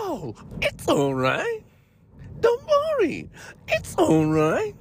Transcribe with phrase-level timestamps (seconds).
[0.00, 1.64] Oh, it's alright.
[2.40, 2.62] Don't
[3.00, 3.28] worry.
[3.66, 4.76] It's alright.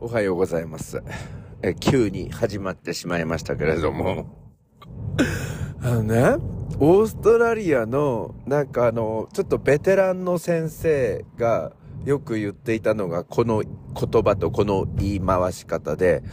[0.00, 1.00] おはようございます。
[1.62, 4.26] え、急に始まってしまいましたけれども。
[5.80, 6.36] あのね、
[6.80, 11.72] オーストラリアの、なんかあの、ちょっとベテランの先生が
[12.04, 16.24] よく言っていたのが、この言葉とこの言い回し方で、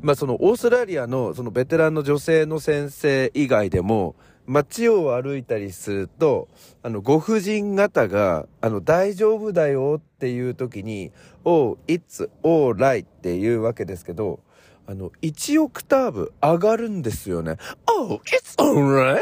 [0.00, 4.16] まあそのオーストラリアのそのベテランの女性の先生以外でも、
[4.50, 6.48] 街を歩いたりすると、
[6.82, 11.12] あの、ご婦人方が、あの、大丈夫だよっていう時に、
[11.44, 14.40] Oh, it's alright っていうわけですけど、
[14.88, 17.58] あの、1オクターブ上がるんですよね。
[17.86, 19.20] Oh, it's alright?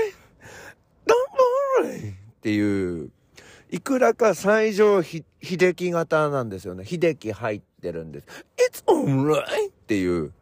[1.07, 2.13] Don't worry.
[2.13, 3.11] っていう、
[3.71, 5.25] いくらか最上、秀
[5.75, 6.87] 樹型なんですよね。
[6.87, 8.27] 秀樹入ってるんです。
[8.57, 9.43] It's alright.
[9.69, 10.33] っていう。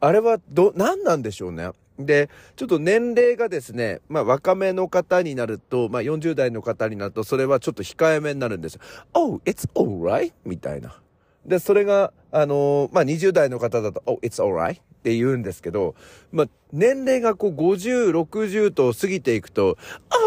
[0.00, 1.70] あれはど、何なんでしょうね。
[1.98, 8.80] で、ちょっと年齢がですね、まあ若めの方になると、まあ40代の方になると、それはちょっと控えめになるんですよ。
[9.14, 10.32] Oh, it's alright?
[10.44, 11.00] みたいな。
[11.44, 14.80] で、それが、あのーまあ20代の方だと、Oh, it's alright?
[14.80, 15.96] って言うんですけど、
[16.30, 19.76] まあ年齢がこう50、60と過ぎていくと、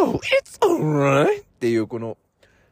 [0.04, 1.42] Oh, it's alright?
[1.42, 2.18] っていうこの、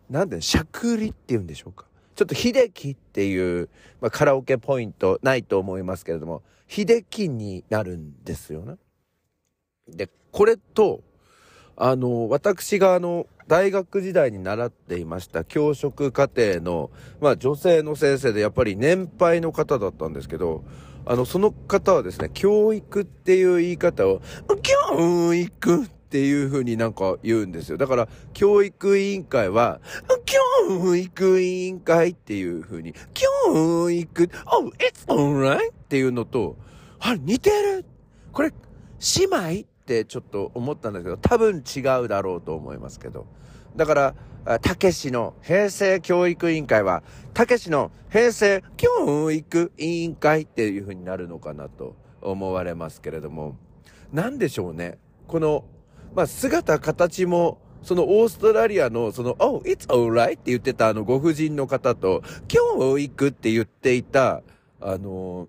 [0.10, 1.86] なんで、しゃくりって言うんでしょうか。
[2.16, 3.70] ちょっと秀樹っていう、
[4.02, 8.76] まあ、カラオケポイントないと思いますけれども、秀樹になるんですよね。
[9.92, 11.02] で、これと、
[11.76, 20.64] あの、私があの、大学時代に習っていました教職課程の、まあ女性の先生でやっぱり年配の方だったんですけど、
[21.06, 24.22] あの、その方はですね、教育っていう言い方を、
[24.62, 27.78] 教育っていう風になんか言うんですよ。
[27.78, 29.80] だから、教育委員会は、
[30.26, 36.58] 教育委員会っていう風に、教育、oh, it's alright っていうのと、
[37.00, 37.86] あ、似てる
[38.32, 38.52] これ、
[39.18, 39.24] 姉
[39.62, 39.69] 妹？
[39.90, 43.26] ってちょっと思ったんだけど、多分違うだろうと思いますけど。
[43.76, 43.94] だか
[44.46, 47.02] ら、たけしの平成教育委員会は、
[47.34, 53.58] たけしの平成教育委員会っていう風になるのかなと思われますけれども、
[54.14, 55.00] なんでしょうね。
[55.28, 55.66] この、
[56.16, 64.44] まあ、姿形も、そのオーストラリアの、その、Oh, it's alright って言ってたあのご婦人の方と、教育って言っていた、
[64.82, 65.48] あの、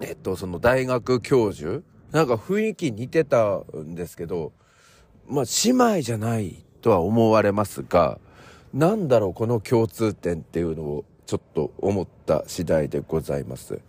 [0.00, 4.52] えっと、その大学教授なんか雰囲気似てたんですけど、
[5.28, 8.18] まあ、姉妹じゃないとは思われますが、
[8.74, 13.80] なんだろう、この共通点っていうのをちょっと思った次第でございます。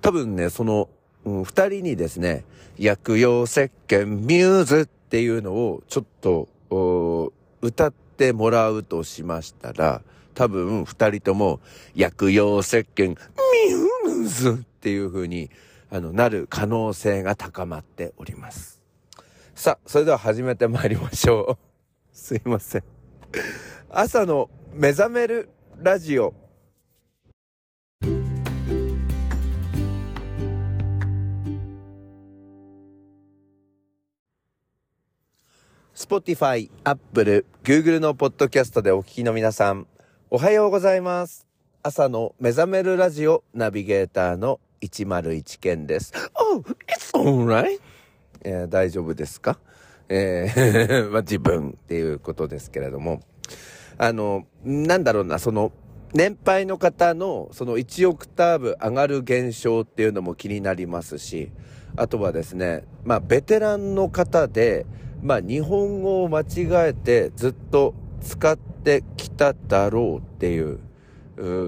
[0.00, 0.88] 多分ね、その、
[1.24, 2.44] うん、二人にですね、
[2.78, 6.48] 薬用石鹸ミューズっていうのをちょっと、
[7.60, 10.02] 歌ってもらうとしましたら、
[10.34, 11.60] 多分二人とも
[11.94, 15.50] 薬用石鹸ミューズっていう風に
[15.90, 18.82] あのなる可能性が高まっております。
[19.54, 21.66] さあ、それでは始めてまいりましょう。
[22.12, 22.84] すいません。
[23.88, 25.48] 朝の目覚める
[25.78, 26.34] ラジオ。
[35.94, 39.86] Spotify、Apple、Google のポッドキャストでお聞きの皆さん、
[40.28, 41.46] おはようございます。
[41.82, 46.12] 朝の目覚めるラジオナビゲーターの101健です。
[46.34, 47.80] Oh, it's alright.
[48.44, 49.58] え大丈夫ですか？
[50.08, 53.20] えー まあ、自分っていうことですけれども、
[53.98, 55.72] あの、なんだろうな、その、
[56.14, 61.50] 年配の方のその1オクターブ上がる現象っていうのも気になりますし、
[61.96, 64.86] あとはですね、まあ、ベテランの方で、
[65.22, 70.78] まあ、日本語を間違えてずっと使ってきただろうっていう、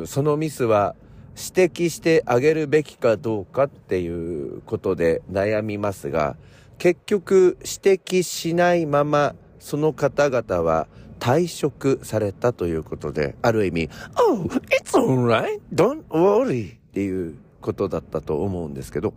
[0.03, 0.95] うそのミスは
[1.39, 6.37] 指摘してあげるべきかどうかっていうことで悩みますが、
[6.79, 10.89] 結局指摘しないままその方々は
[11.21, 16.77] 退職されたということで、ある意味、Oh, it's alright, don't worry.
[16.77, 19.15] っていうことだったと思うんですけど、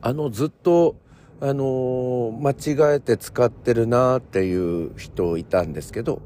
[0.00, 0.96] あのずっと、
[1.40, 6.22] あのー間違えて使ってるなっていう人いたんですけど、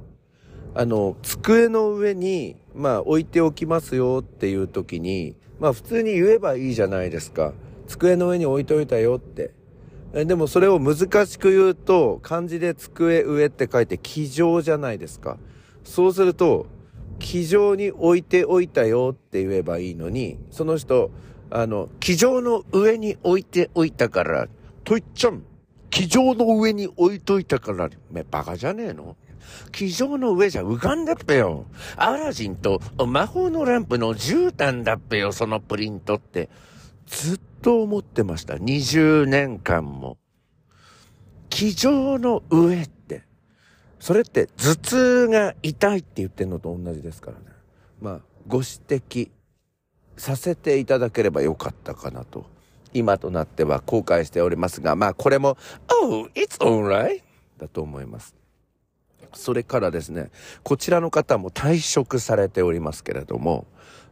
[0.75, 7.53] あの、机の上に、まあ置いておきますよっていう時に、まあ普通に言えばいいじゃないですか。
[7.87, 9.53] 机の上に置いといたよって。
[10.13, 15.39] でもそれを難しく言うと、漢字で机上って書いて机上じゃないですか。
[15.85, 16.67] そうすると、
[17.19, 21.11] 机上に置いておいたよって言えばいいのに、その人、
[21.51, 24.49] あの、机上の上に置いておいたから、
[24.85, 25.43] といっちゃん、
[25.91, 29.17] 机上の上に置いといたから、め、バカじゃねえの？
[29.73, 31.67] 机上の上じゃ浮かんだっぺよ。
[31.97, 36.49] アラジンと魔法のランプの絨毯だっぺよ、そのプリントって。
[37.07, 38.55] ずっと思ってました。
[38.55, 40.19] 20年間も。
[41.51, 43.23] 机上の上って。
[44.01, 47.45] それって頭痛が痛いって言ってるのと同じですからね。
[48.01, 49.31] まあ、ご指摘
[50.17, 52.47] させていただければよかったかなと。
[52.95, 55.57] 今となっては後悔しておりますが、まあこれも、
[56.03, 57.23] Oh, it's alright!
[57.59, 58.35] だと思います。
[59.35, 60.31] それからですね、
[60.63, 63.67] こちらの方も退職されておりますけれども、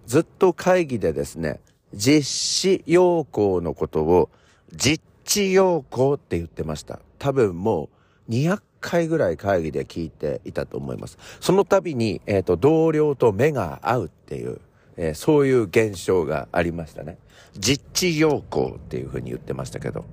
[0.06, 1.60] ずっと会議でですね、
[1.94, 4.30] 実施要項のことを
[4.72, 7.00] 実地要項って言ってました。
[7.18, 7.88] 多分も
[8.28, 11.18] う200回ぐらい会議で聞いていたと思います。
[11.40, 14.60] その度に、えっ、ー、と、同僚と目が合うっていう、
[14.96, 17.18] えー、そういう現象がありましたね。
[17.58, 20.04] 実地要項っていうふうに言ってましたけど、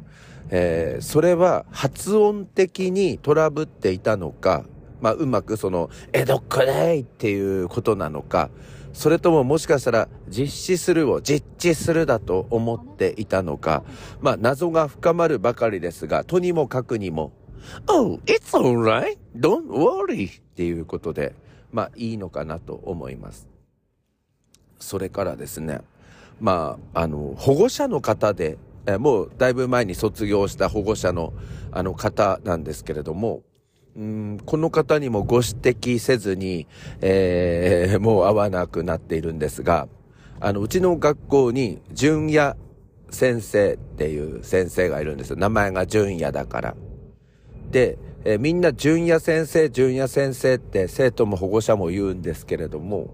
[0.49, 4.65] えー、それは発音的にトラブっていたのか、
[5.01, 8.49] まあ、うまくその、え、どっかでいっていうことなのか、
[8.93, 13.83] それとももしかしたら実施するを実地するだと思っていたのか、
[14.21, 17.31] まあ謎が深まるばかりですが、とにもかくにも、
[17.87, 19.17] Oh, it's alright.
[19.35, 20.39] Don't worry.
[20.39, 21.35] っていうことで、
[21.71, 23.47] まあいいのかなと思います。
[24.79, 25.81] それからですね、
[26.39, 28.57] まあ、あの、保護者の方で、
[28.99, 31.33] もうだいぶ前に卒業した保護者の
[31.71, 33.41] あの方なんですけれども、
[33.97, 36.67] うんこの方にもご指摘せずに、
[37.01, 39.87] えー、 もう会わなくなっているんですが、
[40.39, 42.55] あの、うちの学校に、純也
[43.09, 45.35] 先生っていう先生がいるんですよ。
[45.37, 46.75] 名前が純也だから。
[47.71, 53.09] で、えー、みんな純也先生、純也先生って生徒も保護者も言うんですけれども、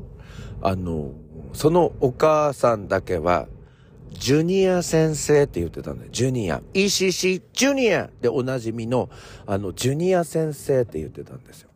[0.62, 1.12] あの、
[1.54, 3.48] そのお母さんだけは、
[4.14, 6.12] ジュニア先生って言ってたんだよ。
[6.12, 6.62] ジュニア。
[6.74, 9.10] ECC ジュニアでおなじみの、
[9.46, 11.70] あの、ジュニア先生って言ってたんですよ。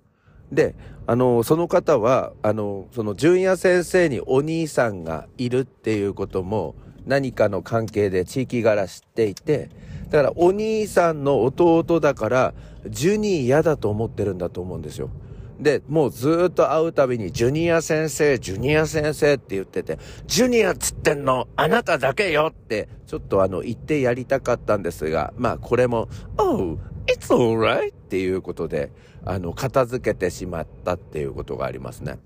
[0.51, 0.75] で、
[1.06, 6.75] あの、その方は、あの、その、ジュニア先生にお兄さんがいるっていうことも、
[7.06, 9.69] 何かの関係で地域柄知っていて、
[10.10, 12.54] だからお兄さんの弟だから、
[12.88, 15.10] ジュニアだと思ってるんだと思うんですよ。
[15.59, 26.77] で、もうずっと会うたびに、ジュニア先生、ジュニア先生って言ってて、ジュニアつってんの、あなただけよって、ちょっとあの、言ってやりたかったんですが、まあこれも、Oh,
[27.07, 28.92] it's alright っていうことで、
[29.25, 32.19] あの、片付けてしまったっていうことがありますね。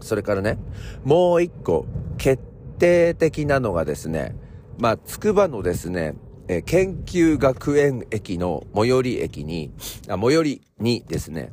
[0.00, 0.58] それからね、
[1.04, 1.86] もう一個、
[2.18, 2.42] 決
[2.78, 4.36] 定的なのがですね、
[4.78, 6.14] まあ、つくばのですね、
[6.48, 9.72] え研究学園駅の最寄り駅に、
[10.08, 11.52] あ、最寄りにですね、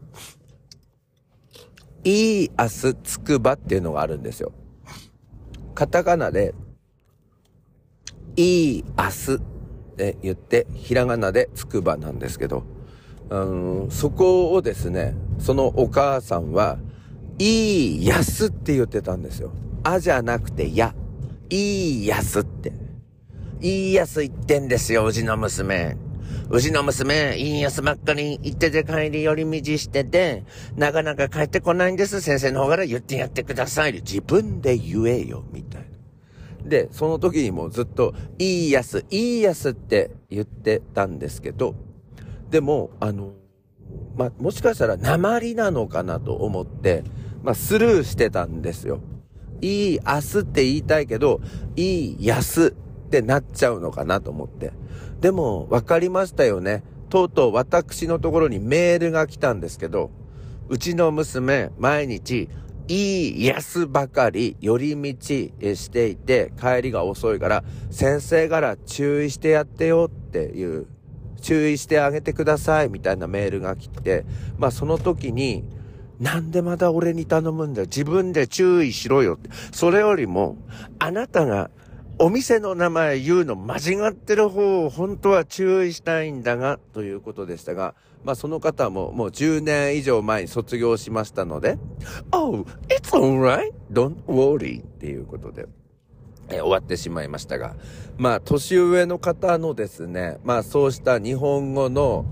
[2.04, 4.52] いい明日つくばっていうのがあるんですよ。
[5.74, 6.54] カタカナで、
[8.36, 9.40] いい明日っ
[9.96, 12.64] て言って、ひらがなでつくばなんですけど、
[13.30, 16.78] うん、そこをですね、そのお母さんは、
[17.40, 19.52] いいやすって言ってたんですよ。
[19.84, 20.94] あじゃなくてや。
[21.50, 22.74] いいやすって。
[23.62, 25.96] いいやす言ってんですよ、うちの娘。
[26.50, 30.44] うちの娘、いいやつばっかり行ってて帰り寄り道してて、
[30.76, 32.22] なかなか帰ってこないんです。
[32.22, 33.94] 先生の方から言ってやってください。
[33.94, 36.70] 自分で言えよ、みたいな。
[36.70, 41.76] で、その時にもずっと、いいやつ、いいやつって言ってたんですけど、
[42.50, 43.34] でも、あの、
[44.16, 47.04] まあ、もしかしたら鉛なのかなと思って、
[47.42, 49.00] まあ、スルーしてたんですよ。
[49.62, 51.42] いい明日って言いたいけど、
[51.76, 52.76] いい安
[53.20, 54.74] ってなっちゃうのかなと思って。
[55.22, 56.84] でも、分かりましたよね。
[57.10, 60.10] とうとう私のところにメールが来たんですけど、
[60.68, 62.50] うちの娘、毎日、
[62.88, 65.28] いい安ばかり寄り道
[65.76, 70.88] していて、帰りが遅いから、先生から注意してやってよっていう、
[71.40, 74.26] 注意してあげてくださいみたいなメールが来て、
[74.58, 75.64] まあその時に、
[76.20, 77.86] なんでまた俺に頼むんだよ。
[77.86, 79.50] 自分で注意しろよって。
[79.72, 80.58] それよりも、
[80.98, 81.70] あなたが
[82.20, 91.80] お店の名前言うの間違ってる方を本当は注意したいんだが、ということでしたが、まあその方ももう10年以上前に卒業しましたので、
[92.32, 95.66] Oh, it's alright, don't worry っていうことで、
[96.50, 97.76] え終わってしまいましたが、
[98.18, 102.26] まあ年上の方のですね、まあそうした日本語の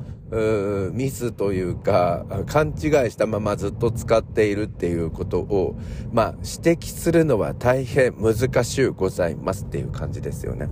[0.94, 2.74] ミスというか、勘違い
[3.12, 5.78] したままずっと使っているっていうことを、
[6.12, 10.70] まあ、指摘するのは大変難しゅうございますっていう感じですよね。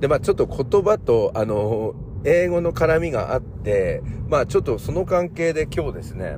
[0.00, 6.36] で、まあ、ちょっと言葉と、あの、英語の絡みがあって、まあ、ちょっとその関係で今日ですね、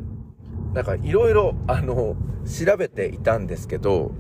[0.75, 4.13] なんかいろいろ、あの、調べていたんですけど、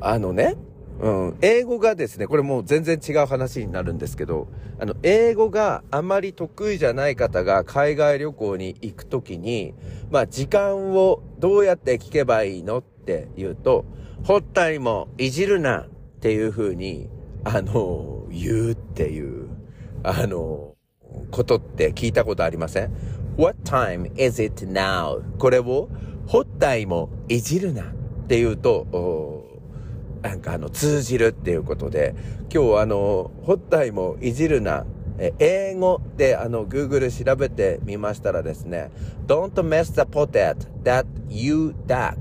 [0.00, 0.56] あのね、
[1.00, 9.74] うん、英語がですね、これもう全然違う話になるんですけど、あの、英語があまり得意じゃない方が海外旅行に行くときに、
[10.10, 13.86] まあ、時間をどうやって聞けばいいのって言うと、
[14.24, 15.88] ほったりもいじるなっ
[16.20, 17.08] ていう風に、
[17.44, 19.48] あの、言うっていう、
[20.02, 20.74] あの、
[21.30, 22.90] ことって聞いたことありません
[23.38, 25.22] ？What time is it now?
[25.38, 25.88] これを、
[26.26, 27.86] ホッタイもいじるなっ
[28.28, 29.39] ていうと、
[30.22, 32.14] なんかあの、通じるっていうことで、
[32.52, 34.84] 今日あの、ホッタイもいじるな、
[35.18, 38.90] え英語であの、Google 調べてみましたらですね、
[39.26, 42.16] Don't mess the potato that you duck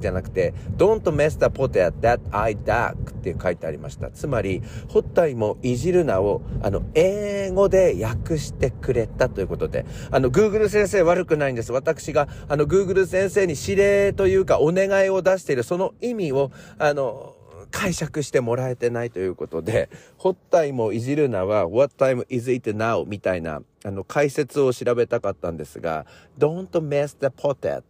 [0.00, 4.10] じゃなくて、Don't mess the potato that I duck って書いてありました。
[4.10, 11.72] つまり、ホッタイもいじるなを、あの、英語で訳してくれたということで、あの、Google 先生悪くないんです。
[11.72, 17.34] 私が、あの、Google 先生に指令というか、お願いを出している、その意味を、あの、
[17.74, 23.04] 解釈してもらえてないということで、ホッタイもいじるなは、What time is it now?
[23.04, 26.06] みたいな、あの、解説を調べたかったんですが、
[26.38, 27.82] Don't mess the potat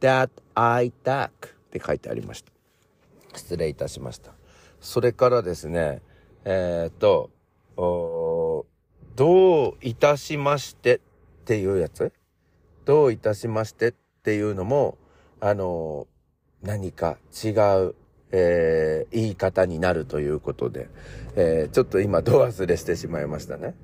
[0.00, 1.30] that I duck っ
[1.70, 2.50] て書いてありました。
[3.36, 4.32] 失礼いたしました。
[4.80, 6.00] それからですね、
[6.46, 7.30] えー、っと、
[9.14, 11.00] どういたしましてっ
[11.44, 12.14] ていうやつ
[12.86, 14.96] どういたしましてっていうのも、
[15.38, 16.06] あの、
[16.62, 17.50] 何か違
[17.84, 17.94] う
[18.32, 20.88] えー、言い方になるということで、
[21.36, 23.74] えー、ちょっと今ド忘れしてしまいましたね。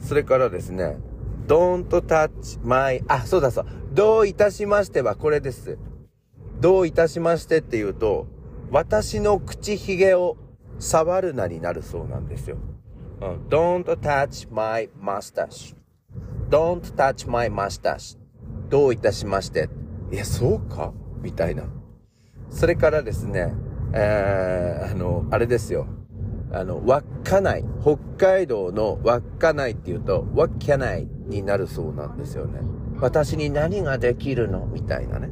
[0.00, 0.98] それからですね、
[1.46, 3.66] don't touch my, あ、そうだそう。
[3.92, 5.78] どういたしましてはこれです。
[6.60, 8.26] どういたしましてっていうと、
[8.70, 10.36] 私の口ひげを
[10.78, 12.58] 触るなになるそうなんですよ。
[13.20, 15.74] うん、don't touch my mustache.
[16.50, 18.18] don't touch my mustache.
[18.68, 19.68] どういたしまして。
[20.12, 21.64] いや、そうかみたいな。
[22.50, 23.54] それからですね、
[23.92, 25.86] えー、あの、あれですよ。
[26.52, 27.64] あの、稚内。
[27.82, 32.60] 北海道の稚内っていうと、稚内になるそうなんですよね。
[33.00, 35.30] 私に何ができるのみたいなね。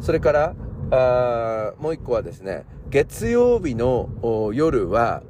[0.00, 0.54] それから、
[0.90, 4.08] あもう一個はですね、月曜日の
[4.52, 5.22] 夜は、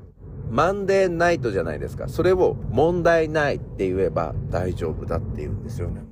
[0.50, 2.08] マンデーナイトじゃないですか。
[2.08, 6.02] それを問題ないって言えば大丈夫だって言うんですよね。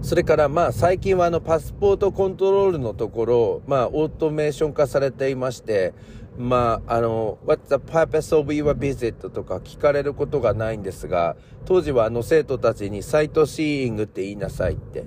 [0.00, 5.92] それからまあ最近はあのパスポートコントロールのところ、まあオートメーション化されていまして、
[6.38, 9.28] まああの、What's the purpose of your visit?
[9.30, 15.04] とか聞かれることがないんですが、当時はあの生徒たちにサイトシーイングって言いなさいって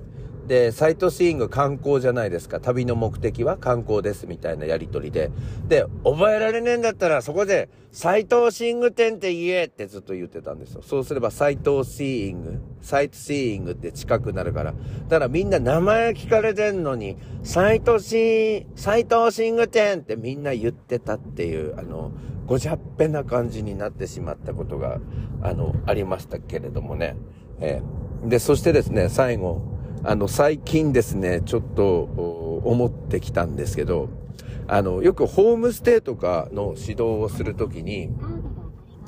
[0.51, 2.60] で、サイトシーング観光じゃないですか。
[2.60, 5.31] 旅の目的は観光ですみたいなやりとりで。
[5.70, 10.81] で、覚えられねえんだったらそこで、サイトシーング店って言えってずっと言ってたんですよ。
[10.81, 14.74] そうすればサイトシーイング、サイトシーイングって近くなるから。
[15.08, 22.12] だからみんな名前聞かれてんのに、サイトシー、サイトシング店ってみんな言ってたっていう、あの、
[22.46, 25.00] ごじゃっぺな感じになってしまったことが、
[25.41, 27.15] あの、ありましたけれどもね。
[27.62, 34.10] えー、で、そしてですね、最後、あの、最近ですね、ちょっと思ってきたんですけど、
[34.67, 38.10] あの、よくホームステイとかの指導をするときに、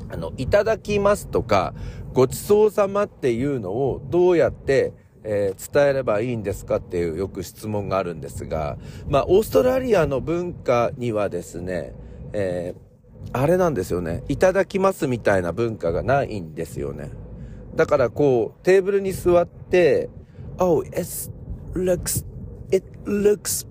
[0.10, 1.74] あの、いただきますとか、
[2.14, 11.96] ごちそうさまっていうのをどうやって、えー、伝えればいいんですかっていうよく質問があるんですが、まあ、オーストラリアの文化にはですね、
[12.34, 14.24] えー、あれなんですよね。
[14.28, 17.10] いただきますみたいな文化がないんですよね。
[17.76, 20.10] だからこう、テーブルに座って、
[20.58, 20.96] Oh, it
[21.74, 22.26] looks,
[22.72, 23.68] it looks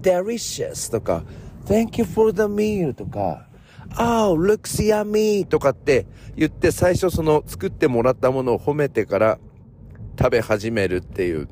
[0.00, 1.24] delicious とか、
[1.66, 3.48] Thank you for the meal とか、
[3.98, 9.38] Oh, looks yummy とかって言って最初その作ってもらったものを褒めてから
[10.18, 11.48] 食べ始めるっていう。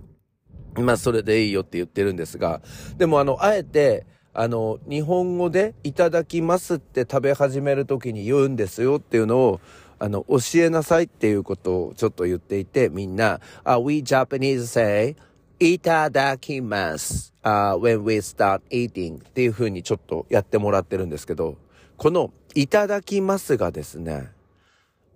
[0.77, 2.63] まあそれでいいよって言ってるんですが、
[2.97, 9.61] でもあの、あえて、あの、日本語でいただきますって食べ始めるときに言うんですよっていうのを、
[10.01, 15.15] あの、教えなさいっていうことをちょっと言っていて、みんな、uh, we Japanese say,
[15.59, 17.35] いただきます。
[17.45, 21.59] Uh, when we start eating っていう風にちょっとやってもらってるんですけど、
[21.99, 24.31] このいただきますがですね、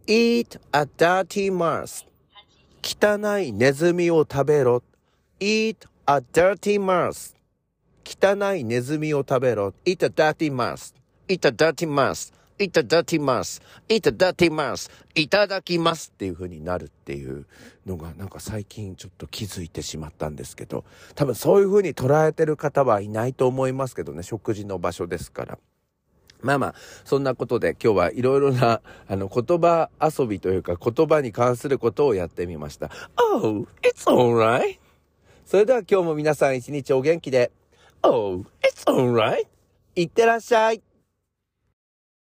[0.06, 2.04] eat a dirty mouse
[2.82, 4.82] 汚いネズミを食べろ。
[5.40, 7.34] eat a dirty mouse
[8.04, 9.72] 汚いネズミを食べろ。
[9.86, 10.94] eat a dirty mouse
[11.26, 13.62] eat a dirty mouse いただきます。
[13.88, 14.90] いただきます。
[15.14, 17.46] いただきますっていう風になるっていう
[17.84, 20.84] のがなんか最近ちょっと気づいてしまったんですけど、
[21.16, 25.58] 多分そういう風に捉えてる方はいないと思いますけどね、食事の場所ですから。
[26.42, 32.90] まあまあ、そんなことで今日はいろいろな、あの、言葉遊びというか言葉に関することをやってみました。
[33.16, 34.78] Oh, it's alright.
[35.46, 37.50] それでは今日も皆さん一日お元気で。
[38.02, 39.46] Oh, it's alright.
[39.96, 40.82] いってらっしゃい。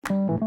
[0.08, 0.45] Thank you.